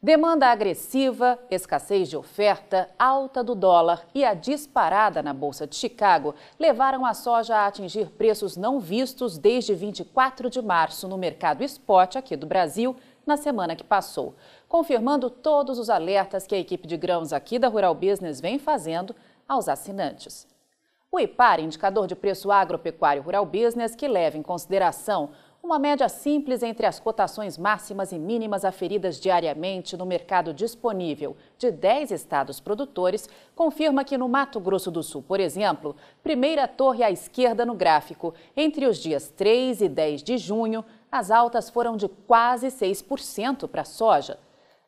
[0.00, 6.36] Demanda agressiva, escassez de oferta, alta do dólar e a disparada na Bolsa de Chicago
[6.56, 12.14] levaram a soja a atingir preços não vistos desde 24 de março no mercado spot
[12.14, 12.94] aqui do Brasil
[13.26, 14.36] na semana que passou,
[14.68, 19.16] confirmando todos os alertas que a equipe de grãos aqui da Rural Business vem fazendo
[19.48, 20.46] aos assinantes.
[21.10, 25.30] O IPAR, indicador de preço agropecuário Rural Business, que leva em consideração
[25.62, 31.70] uma média simples entre as cotações máximas e mínimas aferidas diariamente no mercado disponível de
[31.70, 37.10] 10 estados produtores confirma que no Mato Grosso do Sul, por exemplo, primeira torre à
[37.10, 42.08] esquerda no gráfico, entre os dias 3 e 10 de junho, as altas foram de
[42.08, 44.38] quase 6% para a soja.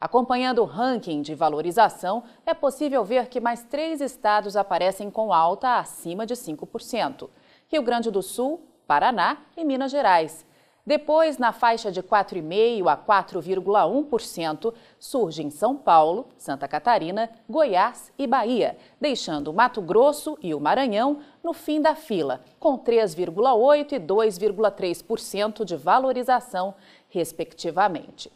[0.00, 5.78] Acompanhando o ranking de valorização, é possível ver que mais três estados aparecem com alta
[5.78, 7.28] acima de 5%:
[7.68, 10.46] Rio Grande do Sul, Paraná e Minas Gerais.
[10.88, 18.74] Depois, na faixa de 4,5% a 4,1%, surgem São Paulo, Santa Catarina, Goiás e Bahia,
[18.98, 25.76] deixando Mato Grosso e o Maranhão no fim da fila, com 3,8% e 2,3% de
[25.76, 26.74] valorização,
[27.10, 28.32] respectivamente.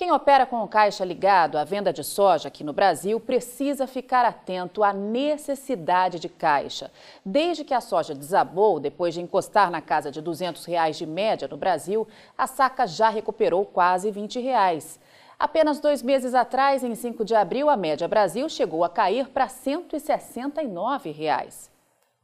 [0.00, 4.24] Quem opera com o caixa ligado à venda de soja aqui no Brasil precisa ficar
[4.24, 6.90] atento à necessidade de caixa.
[7.22, 11.46] Desde que a soja desabou, depois de encostar na casa de 200 reais de média
[11.46, 14.98] no Brasil, a saca já recuperou quase 20 reais.
[15.38, 19.48] Apenas dois meses atrás, em 5 de abril, a média Brasil chegou a cair para
[19.48, 21.70] 169 reais.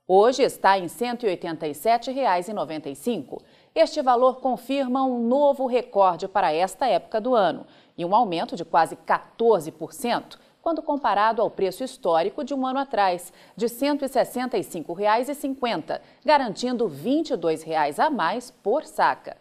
[0.09, 3.43] Hoje está em R$ 187,95.
[3.75, 7.67] Este valor confirma um novo recorde para esta época do ano
[7.99, 13.33] e um aumento de quase 14% quando comparado ao preço histórico de um ano atrás,
[13.56, 19.37] de R$ 165,50, garantindo R$ 22,00 a mais por saca.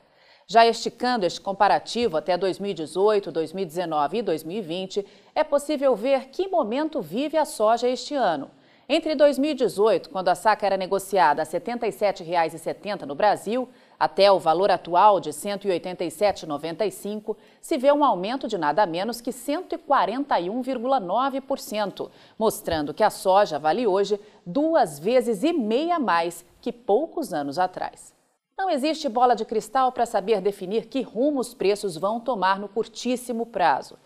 [0.48, 5.06] Já esticando este comparativo até 2018, 2019 e 2020,
[5.36, 8.50] é possível ver que momento vive a soja este ano.
[8.88, 13.68] Entre 2018, quando a saca era negociada a R$ 77,70 no Brasil,
[14.00, 19.32] até o valor atual de R$ 187,95, se vê um aumento de nada menos que
[19.32, 27.58] 141,9%, mostrando que a soja vale hoje duas vezes e meia mais que poucos anos
[27.58, 28.14] atrás.
[28.56, 32.70] Não existe bola de cristal para saber definir que rumo os preços vão tomar no
[32.70, 33.98] curtíssimo prazo.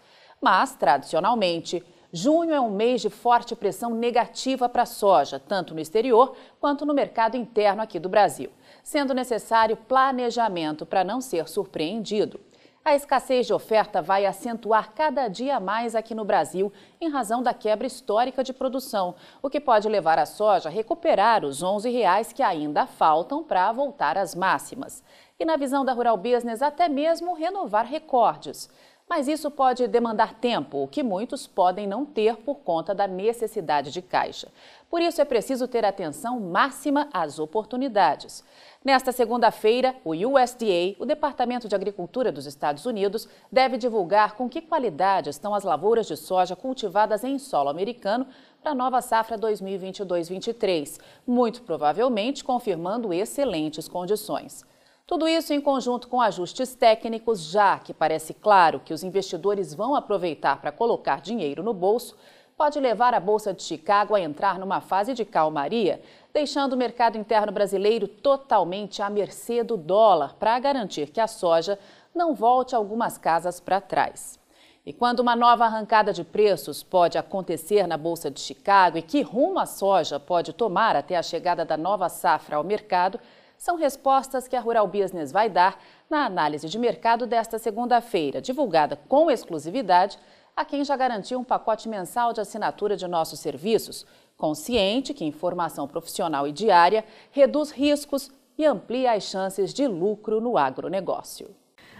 [0.42, 5.80] Mas, tradicionalmente, Junho é um mês de forte pressão negativa para a soja, tanto no
[5.80, 8.50] exterior quanto no mercado interno aqui do Brasil,
[8.84, 12.40] sendo necessário planejamento para não ser surpreendido.
[12.84, 17.54] A escassez de oferta vai acentuar cada dia mais aqui no Brasil em razão da
[17.54, 22.34] quebra histórica de produção, o que pode levar a soja a recuperar os 11 reais
[22.34, 25.04] que ainda faltam para voltar às máximas.
[25.40, 28.68] E na visão da Rural Business, até mesmo renovar recordes.
[29.10, 33.92] Mas isso pode demandar tempo, o que muitos podem não ter por conta da necessidade
[33.92, 34.50] de caixa.
[34.88, 38.44] Por isso é preciso ter atenção máxima às oportunidades.
[38.86, 44.62] Nesta segunda-feira, o USDA, o Departamento de Agricultura dos Estados Unidos, deve divulgar com que
[44.62, 48.28] qualidade estão as lavouras de soja cultivadas em solo americano
[48.62, 54.69] para a nova safra 2022-23, muito provavelmente confirmando excelentes condições.
[55.10, 59.96] Tudo isso em conjunto com ajustes técnicos, já que parece claro que os investidores vão
[59.96, 62.16] aproveitar para colocar dinheiro no bolso,
[62.56, 66.00] pode levar a Bolsa de Chicago a entrar numa fase de calmaria,
[66.32, 71.80] deixando o mercado interno brasileiro totalmente à mercê do dólar para garantir que a soja
[72.14, 74.38] não volte algumas casas para trás.
[74.86, 79.24] E quando uma nova arrancada de preços pode acontecer na Bolsa de Chicago e que
[79.24, 83.20] rumo a soja pode tomar até a chegada da nova safra ao mercado,
[83.60, 85.78] são respostas que a Rural Business vai dar
[86.10, 90.18] na análise de mercado desta segunda-feira, divulgada com exclusividade
[90.56, 94.06] a quem já garantiu um pacote mensal de assinatura de nossos serviços,
[94.38, 100.58] consciente que informação profissional e diária reduz riscos e amplia as chances de lucro no
[100.58, 101.54] agronegócio.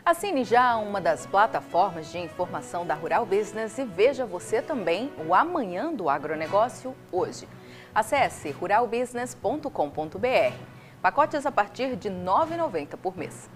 [0.06, 5.36] Assine já uma das plataformas de informação da Rural Business e veja você também o
[5.36, 7.50] Amanhã do Agronegócio hoje.
[7.94, 10.79] Acesse ruralbusiness.com.br.
[11.02, 13.50] Pacotes a partir de R$ 9,90 por mês.